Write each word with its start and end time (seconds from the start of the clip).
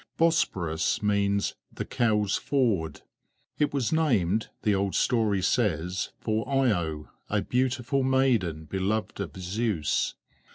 Bosporus 0.17 1.03
means 1.03 1.53
"the 1.71 1.85
cow's 1.85 2.35
ford." 2.35 3.01
It 3.59 3.71
was 3.71 3.91
named, 3.93 4.49
the 4.63 4.73
old 4.73 4.95
story 4.95 5.43
says, 5.43 6.09
for 6.19 6.43
Io, 6.49 7.09
a 7.29 7.43
beautiful 7.43 8.01
maiden 8.01 8.65
beloved 8.65 9.19
of 9.19 9.37
Zeus. 9.37 10.15